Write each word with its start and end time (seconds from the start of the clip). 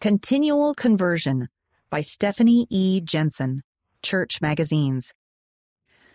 Continual 0.00 0.72
Conversion 0.72 1.50
by 1.90 2.00
Stephanie 2.00 2.66
E. 2.70 3.02
Jensen, 3.02 3.60
Church 4.02 4.40
Magazines. 4.40 5.12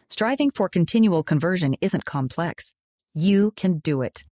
Striving 0.09 0.49
for 0.49 0.67
continual 0.67 1.21
conversion 1.21 1.75
isn't 1.81 2.03
complex. 2.03 2.73
You 3.13 3.51
can 3.55 3.77
do 3.77 4.01
it. 4.01 4.23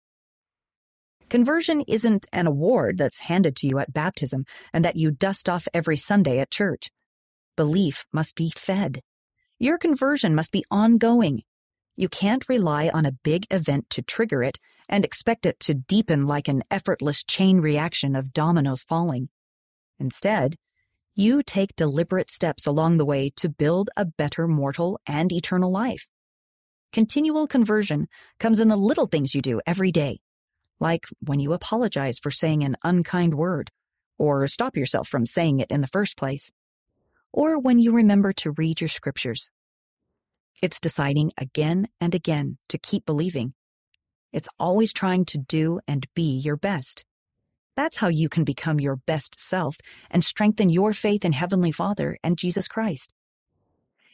Conversion 1.29 1.83
isn't 1.87 2.27
an 2.33 2.47
award 2.47 2.97
that's 2.97 3.19
handed 3.19 3.55
to 3.57 3.67
you 3.67 3.79
at 3.79 3.93
baptism 3.93 4.47
and 4.73 4.87
that 4.87 4.97
you 4.97 5.11
dust 5.11 5.51
off 5.51 5.69
every 5.75 5.99
Sunday 5.99 6.39
at 6.39 6.51
church. 6.51 6.91
Belief 7.55 8.07
must 8.11 8.35
be 8.35 8.51
fed. 8.57 9.03
Your 9.59 9.77
conversion 9.77 10.35
must 10.35 10.51
be 10.51 10.65
ongoing. 10.71 11.43
You 11.95 12.09
can't 12.09 12.49
rely 12.49 12.89
on 12.89 13.05
a 13.05 13.19
big 13.23 13.47
event 13.51 13.91
to 13.91 14.01
trigger 14.01 14.43
it 14.43 14.59
and 14.89 15.05
expect 15.05 15.45
it 15.45 15.61
to 15.61 15.75
deepen 15.75 16.27
like 16.27 16.49
an 16.49 16.63
effortless 16.71 17.23
chain 17.23 17.59
reaction 17.59 18.17
of 18.17 18.33
dominoes 18.33 18.83
falling. 18.83 19.29
Instead, 20.03 20.57
you 21.15 21.45
take 21.45 21.77
deliberate 21.77 22.29
steps 22.29 22.67
along 22.67 22.99
the 22.99 23.05
way 23.05 23.31
to 23.37 23.49
build 23.49 23.89
a 23.97 24.05
better 24.05 24.49
mortal 24.49 24.99
and 25.07 25.31
eternal 25.31 25.71
life. 25.71 26.09
Continual 26.93 27.47
conversion 27.47 28.09
comes 28.41 28.59
in 28.59 28.67
the 28.67 28.77
little 28.77 29.07
things 29.07 29.33
you 29.33 29.41
do 29.41 29.61
every 29.65 29.93
day, 29.93 30.19
like 30.81 31.07
when 31.25 31.39
you 31.39 31.53
apologize 31.53 32.19
for 32.19 32.33
saying 32.33 32.65
an 32.65 32.77
unkind 32.83 33.35
word, 33.35 33.71
or 34.19 34.49
stop 34.49 34.77
yourself 34.77 35.07
from 35.07 35.25
saying 35.25 35.61
it 35.61 35.71
in 35.71 35.83
the 35.83 35.87
first 35.87 36.17
place, 36.17 36.51
or 37.33 37.57
when 37.61 37.79
you 37.79 37.93
remember 37.93 38.33
to 38.33 38.51
read 38.51 38.81
your 38.81 38.89
scriptures. 38.89 39.53
It's 40.61 40.81
deciding 40.81 41.31
again 41.39 41.87
and 42.01 42.13
again 42.13 42.59
to 42.71 42.77
keep 42.77 43.07
believing. 43.07 43.55
It's 44.33 44.49
always 44.59 44.93
trying 44.93 45.27
to 45.27 45.39
do 45.39 45.79
and 45.87 46.09
be 46.13 46.37
your 46.37 46.57
best. 46.57 47.05
That's 47.77 47.99
how 47.99 48.09
you 48.09 48.29
can 48.29 48.45
become 48.45 48.81
your 48.81 48.97
best 48.97 49.41
self 49.41 49.77
and 50.11 50.23
strengthen 50.23 50.69
your 50.69 50.93
faith 50.93 51.25
in 51.25 51.33
Heavenly 51.33 51.73
Father 51.73 52.19
and 52.23 52.37
Jesus 52.37 52.69
Christ. 52.69 53.13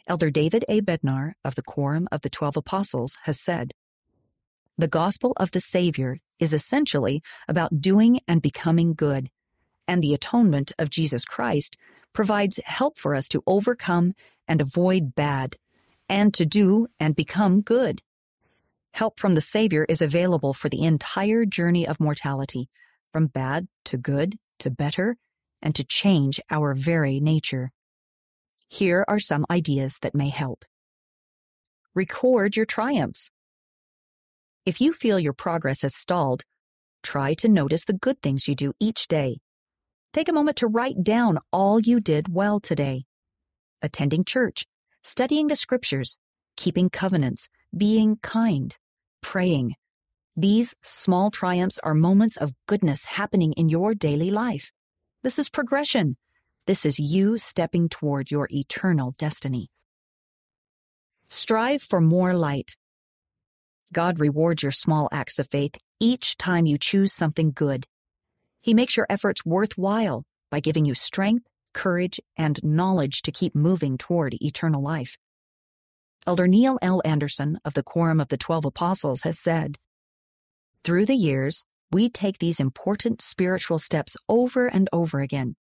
Elder 0.06 0.30
David 0.30 0.64
A. 0.68 0.80
Bednar 0.80 1.32
of 1.44 1.54
the 1.54 1.62
Quorum 1.62 2.08
of 2.12 2.22
the 2.22 2.30
Twelve 2.30 2.56
Apostles 2.56 3.18
has 3.24 3.40
said, 3.40 3.72
The 4.78 4.88
gospel 4.88 5.32
of 5.36 5.50
the 5.50 5.60
Savior 5.60 6.18
is 6.38 6.54
essentially 6.54 7.20
about 7.48 7.80
doing 7.80 8.20
and 8.28 8.40
becoming 8.40 8.94
good, 8.94 9.28
and 9.86 10.02
the 10.02 10.14
atonement 10.14 10.72
of 10.78 10.88
Jesus 10.88 11.24
Christ 11.24 11.76
provides 12.12 12.60
help 12.64 12.96
for 12.96 13.14
us 13.14 13.28
to 13.28 13.42
overcome 13.46 14.14
and 14.46 14.60
avoid 14.60 15.14
bad, 15.14 15.56
and 16.08 16.32
to 16.34 16.46
do 16.46 16.86
and 16.98 17.14
become 17.14 17.60
good. 17.60 18.02
Help 18.92 19.20
from 19.20 19.34
the 19.34 19.40
Savior 19.40 19.84
is 19.88 20.00
available 20.00 20.54
for 20.54 20.68
the 20.68 20.84
entire 20.84 21.44
journey 21.44 21.86
of 21.86 22.00
mortality, 22.00 22.70
from 23.18 23.26
bad 23.26 23.66
to 23.84 23.96
good 23.96 24.36
to 24.60 24.70
better, 24.70 25.16
and 25.60 25.74
to 25.74 25.82
change 25.82 26.38
our 26.52 26.72
very 26.72 27.18
nature. 27.18 27.72
Here 28.68 29.04
are 29.08 29.18
some 29.18 29.44
ideas 29.50 29.98
that 30.02 30.14
may 30.14 30.28
help. 30.28 30.64
Record 31.96 32.54
your 32.54 32.64
triumphs. 32.64 33.28
If 34.64 34.80
you 34.80 34.92
feel 34.92 35.18
your 35.18 35.32
progress 35.32 35.82
has 35.82 35.96
stalled, 35.96 36.44
try 37.02 37.34
to 37.34 37.48
notice 37.48 37.84
the 37.84 37.92
good 37.92 38.22
things 38.22 38.46
you 38.46 38.54
do 38.54 38.72
each 38.78 39.08
day. 39.08 39.38
Take 40.12 40.28
a 40.28 40.32
moment 40.32 40.58
to 40.58 40.68
write 40.68 41.02
down 41.02 41.40
all 41.52 41.80
you 41.80 41.98
did 41.98 42.32
well 42.32 42.60
today. 42.60 43.02
Attending 43.82 44.24
church, 44.24 44.64
studying 45.02 45.48
the 45.48 45.56
scriptures, 45.56 46.18
keeping 46.56 46.88
covenants, 46.88 47.48
being 47.76 48.18
kind, 48.22 48.76
praying, 49.22 49.74
these 50.40 50.76
small 50.84 51.32
triumphs 51.32 51.80
are 51.82 51.94
moments 51.94 52.36
of 52.36 52.54
goodness 52.66 53.06
happening 53.06 53.52
in 53.54 53.68
your 53.68 53.92
daily 53.92 54.30
life. 54.30 54.70
This 55.24 55.36
is 55.36 55.50
progression. 55.50 56.16
This 56.64 56.86
is 56.86 57.00
you 57.00 57.38
stepping 57.38 57.88
toward 57.88 58.30
your 58.30 58.46
eternal 58.52 59.16
destiny. 59.18 59.68
Strive 61.28 61.82
for 61.82 62.00
more 62.00 62.34
light. 62.34 62.76
God 63.92 64.20
rewards 64.20 64.62
your 64.62 64.70
small 64.70 65.08
acts 65.10 65.40
of 65.40 65.48
faith 65.50 65.72
each 65.98 66.36
time 66.36 66.66
you 66.66 66.78
choose 66.78 67.12
something 67.12 67.50
good. 67.50 67.88
He 68.60 68.74
makes 68.74 68.96
your 68.96 69.06
efforts 69.10 69.44
worthwhile 69.44 70.24
by 70.52 70.60
giving 70.60 70.84
you 70.84 70.94
strength, 70.94 71.48
courage, 71.74 72.20
and 72.36 72.60
knowledge 72.62 73.22
to 73.22 73.32
keep 73.32 73.56
moving 73.56 73.98
toward 73.98 74.36
eternal 74.40 74.84
life. 74.84 75.18
Elder 76.28 76.46
Neil 76.46 76.78
L. 76.80 77.02
Andersen 77.04 77.58
of 77.64 77.74
the 77.74 77.82
Quorum 77.82 78.20
of 78.20 78.28
the 78.28 78.36
Twelve 78.36 78.64
Apostles 78.64 79.22
has 79.22 79.36
said, 79.36 79.78
through 80.84 81.06
the 81.06 81.14
years, 81.14 81.64
we 81.90 82.08
take 82.08 82.38
these 82.38 82.60
important 82.60 83.22
spiritual 83.22 83.78
steps 83.78 84.16
over 84.28 84.66
and 84.66 84.88
over 84.92 85.20
again. 85.20 85.56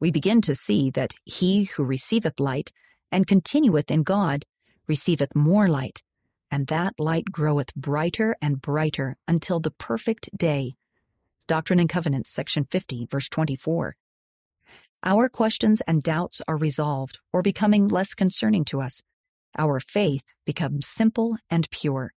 We 0.00 0.10
begin 0.10 0.40
to 0.42 0.54
see 0.54 0.90
that 0.90 1.14
he 1.24 1.64
who 1.64 1.84
receiveth 1.84 2.38
light 2.38 2.72
and 3.10 3.26
continueth 3.26 3.90
in 3.90 4.02
God 4.02 4.44
receiveth 4.86 5.34
more 5.34 5.68
light, 5.68 6.02
and 6.50 6.66
that 6.66 6.94
light 6.98 7.26
groweth 7.30 7.74
brighter 7.74 8.36
and 8.42 8.60
brighter 8.60 9.16
until 9.26 9.60
the 9.60 9.70
perfect 9.70 10.28
day. 10.36 10.74
Doctrine 11.46 11.80
and 11.80 11.88
Covenants, 11.88 12.30
section 12.30 12.66
50, 12.70 13.06
verse 13.10 13.28
24. 13.28 13.96
Our 15.02 15.28
questions 15.28 15.80
and 15.86 16.02
doubts 16.02 16.42
are 16.48 16.56
resolved 16.56 17.20
or 17.32 17.42
becoming 17.42 17.88
less 17.88 18.14
concerning 18.14 18.64
to 18.66 18.80
us. 18.80 19.02
Our 19.56 19.80
faith 19.80 20.24
becomes 20.44 20.86
simple 20.86 21.36
and 21.48 21.70
pure. 21.70 22.12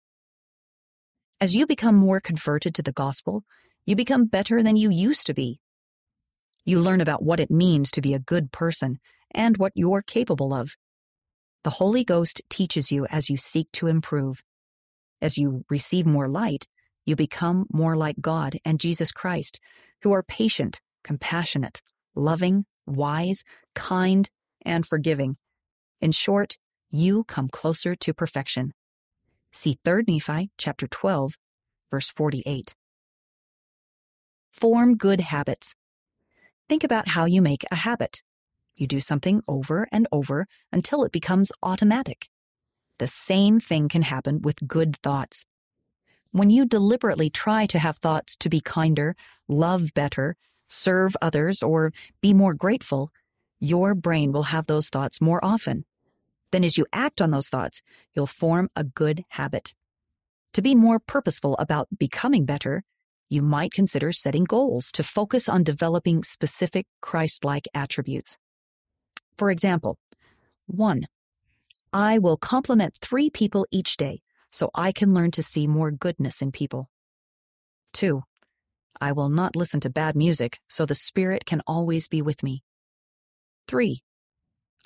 As 1.42 1.56
you 1.56 1.66
become 1.66 1.96
more 1.96 2.20
converted 2.20 2.76
to 2.76 2.82
the 2.82 2.92
gospel, 2.92 3.46
you 3.86 3.96
become 3.96 4.26
better 4.26 4.62
than 4.62 4.76
you 4.76 4.90
used 4.90 5.26
to 5.28 5.34
be. 5.34 5.62
You 6.66 6.82
learn 6.82 7.00
about 7.00 7.24
what 7.24 7.40
it 7.40 7.50
means 7.50 7.92
to 7.92 8.02
be 8.02 8.14
a 8.14 8.20
good 8.20 8.52
person 8.52 9.00
and 9.32 9.56
what 9.56 9.72
you're 9.74 10.02
capable 10.02 10.54
of. 10.54 10.76
The 11.64 11.70
Holy 11.70 12.04
Ghost 12.04 12.42
teaches 12.50 12.92
you 12.92 13.06
as 13.06 13.30
you 13.30 13.38
seek 13.38 13.72
to 13.74 13.88
improve. 13.88 14.44
As 15.22 15.38
you 15.38 15.64
receive 15.70 16.06
more 16.06 16.28
light, 16.28 16.68
you 17.06 17.16
become 17.16 17.66
more 17.72 17.96
like 17.96 18.18
God 18.20 18.58
and 18.66 18.78
Jesus 18.78 19.14
Christ, 19.14 19.62
who 20.02 20.12
are 20.12 20.24
patient, 20.24 20.82
compassionate, 21.06 21.82
loving, 22.16 22.66
wise, 22.86 23.46
kind, 23.76 24.30
and 24.66 24.86
forgiving. 24.86 25.38
In 26.02 26.12
short, 26.12 26.58
you 26.92 27.24
come 27.24 27.48
closer 27.48 27.96
to 27.96 28.14
perfection. 28.14 28.74
See 29.52 29.80
3 29.84 30.04
Nephi 30.08 30.52
chapter 30.58 30.88
12, 30.88 31.36
verse 31.90 32.10
48. 32.10 32.76
Form 34.52 34.96
good 34.96 35.22
habits. 35.22 35.76
Think 36.68 36.84
about 36.84 37.10
how 37.10 37.26
you 37.26 37.42
make 37.42 37.66
a 37.72 37.76
habit. 37.76 38.22
You 38.76 38.86
do 38.86 39.02
something 39.02 39.42
over 39.48 39.88
and 39.92 40.08
over 40.12 40.48
until 40.72 41.04
it 41.04 41.12
becomes 41.12 41.52
automatic. 41.64 42.30
The 43.00 43.08
same 43.08 43.60
thing 43.60 43.90
can 43.90 44.04
happen 44.04 44.42
with 44.42 44.68
good 44.68 44.98
thoughts. 44.98 45.46
When 46.32 46.52
you 46.52 46.66
deliberately 46.66 47.30
try 47.32 47.66
to 47.68 47.80
have 47.80 47.98
thoughts 47.98 48.36
to 48.38 48.50
be 48.50 48.62
kinder, 48.62 49.16
love 49.48 49.94
better, 49.96 50.36
serve 50.68 51.16
others, 51.22 51.64
or 51.64 51.92
be 52.22 52.34
more 52.34 52.54
grateful, 52.54 53.12
your 53.60 53.96
brain 53.96 54.32
will 54.32 54.44
have 54.44 54.68
those 54.68 54.90
thoughts 54.90 55.20
more 55.20 55.44
often. 55.44 55.86
Then, 56.52 56.64
as 56.64 56.78
you 56.78 56.86
act 56.92 57.22
on 57.22 57.32
those 57.32 57.50
thoughts, 57.50 57.82
you'll 58.16 58.26
form 58.26 58.70
a 58.76 58.84
good 58.84 59.24
habit. 59.30 59.74
To 60.54 60.62
be 60.62 60.74
more 60.74 61.00
purposeful 61.00 61.56
about 61.60 61.88
becoming 61.98 62.46
better, 62.46 62.84
you 63.30 63.44
might 63.44 63.72
consider 63.72 64.12
setting 64.12 64.44
goals 64.44 64.92
to 64.94 65.04
focus 65.04 65.48
on 65.48 65.64
developing 65.64 66.24
specific 66.24 66.88
Christ 67.02 67.46
like 67.46 67.68
attributes. 67.76 68.38
For 69.38 69.52
example, 69.52 70.00
1. 70.66 71.06
I 71.94 72.18
will 72.18 72.38
compliment 72.38 72.98
three 73.00 73.30
people 73.30 73.66
each 73.72 73.98
day 73.98 74.22
so 74.52 74.72
I 74.74 74.92
can 74.92 75.14
learn 75.14 75.32
to 75.32 75.44
see 75.44 75.68
more 75.68 75.92
goodness 75.92 76.42
in 76.42 76.52
people. 76.52 76.90
2. 77.94 78.24
I 79.00 79.12
will 79.12 79.30
not 79.30 79.56
listen 79.56 79.80
to 79.82 79.90
bad 79.90 80.16
music 80.16 80.60
so 80.68 80.86
the 80.86 80.96
Spirit 80.96 81.46
can 81.46 81.62
always 81.68 82.08
be 82.08 82.22
with 82.24 82.42
me. 82.42 82.64
3. 83.68 84.02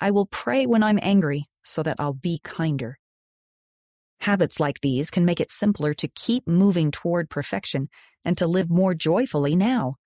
I 0.00 0.10
will 0.10 0.26
pray 0.26 0.66
when 0.66 0.82
I'm 0.82 0.98
angry 1.02 1.48
so 1.64 1.82
that 1.82 1.96
I'll 1.98 2.12
be 2.12 2.40
kinder. 2.42 2.98
Habits 4.20 4.60
like 4.60 4.80
these 4.80 5.10
can 5.10 5.24
make 5.24 5.40
it 5.40 5.52
simpler 5.52 5.92
to 5.94 6.08
keep 6.08 6.46
moving 6.46 6.90
toward 6.90 7.28
perfection 7.28 7.88
and 8.24 8.38
to 8.38 8.46
live 8.46 8.70
more 8.70 8.94
joyfully 8.94 9.54
now. 9.54 9.96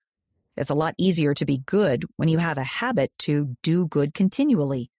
It's 0.57 0.69
a 0.69 0.75
lot 0.75 0.95
easier 0.97 1.33
to 1.35 1.45
be 1.45 1.59
good 1.59 2.03
when 2.17 2.27
you 2.27 2.37
have 2.39 2.57
a 2.57 2.63
habit 2.63 3.11
to 3.19 3.55
do 3.63 3.87
good 3.87 4.13
continually. 4.13 4.91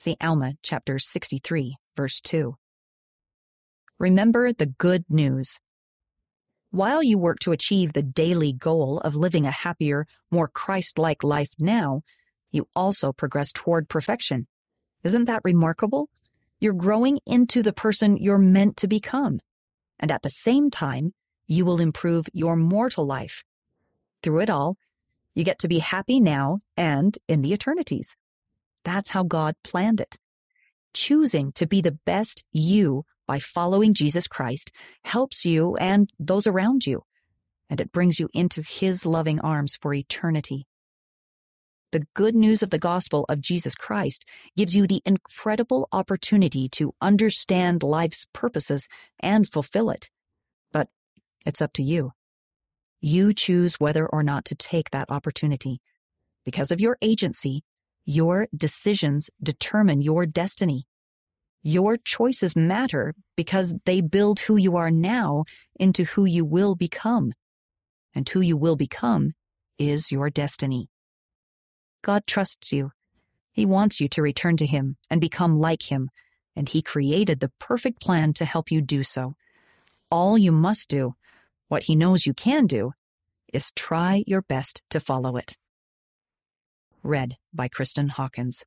See 0.00 0.16
Alma 0.20 0.54
chapter 0.62 0.98
63, 0.98 1.76
verse 1.96 2.20
2. 2.20 2.56
Remember 3.98 4.52
the 4.52 4.66
good 4.66 5.04
news. 5.08 5.58
While 6.70 7.02
you 7.02 7.18
work 7.18 7.38
to 7.40 7.52
achieve 7.52 7.92
the 7.92 8.02
daily 8.02 8.52
goal 8.52 8.98
of 8.98 9.14
living 9.14 9.46
a 9.46 9.50
happier, 9.50 10.06
more 10.30 10.48
Christ 10.48 10.98
like 10.98 11.22
life 11.22 11.50
now, 11.58 12.02
you 12.50 12.68
also 12.74 13.12
progress 13.12 13.52
toward 13.52 13.88
perfection. 13.88 14.48
Isn't 15.04 15.26
that 15.26 15.42
remarkable? 15.44 16.08
You're 16.58 16.72
growing 16.72 17.20
into 17.26 17.62
the 17.62 17.72
person 17.72 18.16
you're 18.16 18.38
meant 18.38 18.76
to 18.78 18.88
become. 18.88 19.40
And 19.98 20.10
at 20.10 20.22
the 20.22 20.30
same 20.30 20.70
time, 20.70 21.14
you 21.46 21.64
will 21.64 21.80
improve 21.80 22.26
your 22.32 22.56
mortal 22.56 23.06
life. 23.06 23.44
Through 24.22 24.40
it 24.40 24.50
all, 24.50 24.76
You 25.36 25.44
get 25.44 25.58
to 25.60 25.68
be 25.68 25.80
happy 25.80 26.18
now 26.18 26.60
and 26.78 27.16
in 27.28 27.42
the 27.42 27.52
eternities. 27.52 28.16
That's 28.84 29.10
how 29.10 29.22
God 29.22 29.54
planned 29.62 30.00
it. 30.00 30.16
Choosing 30.94 31.52
to 31.52 31.66
be 31.66 31.82
the 31.82 31.98
best 32.06 32.42
you 32.52 33.04
by 33.26 33.38
following 33.38 33.92
Jesus 33.92 34.26
Christ 34.26 34.72
helps 35.04 35.44
you 35.44 35.76
and 35.76 36.08
those 36.18 36.46
around 36.46 36.86
you, 36.86 37.02
and 37.68 37.82
it 37.82 37.92
brings 37.92 38.18
you 38.18 38.30
into 38.32 38.62
His 38.62 39.04
loving 39.04 39.38
arms 39.40 39.76
for 39.78 39.92
eternity. 39.92 40.66
The 41.96 42.06
good 42.12 42.34
news 42.34 42.62
of 42.62 42.68
the 42.68 42.78
gospel 42.78 43.24
of 43.26 43.40
Jesus 43.40 43.74
Christ 43.74 44.26
gives 44.54 44.76
you 44.76 44.86
the 44.86 45.00
incredible 45.06 45.88
opportunity 45.92 46.68
to 46.72 46.92
understand 47.00 47.82
life's 47.82 48.26
purposes 48.34 48.86
and 49.18 49.48
fulfill 49.48 49.88
it. 49.88 50.10
But 50.74 50.88
it's 51.46 51.62
up 51.62 51.72
to 51.72 51.82
you. 51.82 52.12
You 53.00 53.32
choose 53.32 53.80
whether 53.80 54.06
or 54.06 54.22
not 54.22 54.44
to 54.44 54.54
take 54.54 54.90
that 54.90 55.10
opportunity. 55.10 55.80
Because 56.44 56.70
of 56.70 56.82
your 56.82 56.98
agency, 57.00 57.64
your 58.04 58.46
decisions 58.54 59.30
determine 59.42 60.02
your 60.02 60.26
destiny. 60.26 60.84
Your 61.62 61.96
choices 61.96 62.54
matter 62.54 63.14
because 63.38 63.72
they 63.86 64.02
build 64.02 64.40
who 64.40 64.58
you 64.58 64.76
are 64.76 64.90
now 64.90 65.44
into 65.80 66.04
who 66.04 66.26
you 66.26 66.44
will 66.44 66.74
become. 66.74 67.32
And 68.14 68.28
who 68.28 68.42
you 68.42 68.58
will 68.58 68.76
become 68.76 69.32
is 69.78 70.12
your 70.12 70.28
destiny. 70.28 70.90
God 72.06 72.24
trusts 72.24 72.72
you. 72.72 72.92
He 73.50 73.66
wants 73.66 74.00
you 74.00 74.08
to 74.10 74.22
return 74.22 74.56
to 74.58 74.64
Him 74.64 74.96
and 75.10 75.20
become 75.20 75.58
like 75.58 75.90
Him, 75.90 76.08
and 76.54 76.68
He 76.68 76.80
created 76.80 77.40
the 77.40 77.50
perfect 77.58 78.00
plan 78.00 78.32
to 78.34 78.44
help 78.44 78.70
you 78.70 78.80
do 78.80 79.02
so. 79.02 79.34
All 80.08 80.38
you 80.38 80.52
must 80.52 80.88
do 80.88 81.16
what 81.66 81.82
he 81.84 81.96
knows 81.96 82.24
you 82.24 82.32
can 82.32 82.68
do 82.68 82.92
is 83.52 83.72
try 83.72 84.22
your 84.24 84.40
best 84.40 84.82
to 84.90 85.00
follow 85.00 85.36
it. 85.36 85.56
Read 87.02 87.38
by 87.52 87.66
Kristen 87.66 88.10
Hawkins. 88.10 88.64